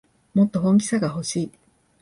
[0.33, 1.51] もっと本気さがほしい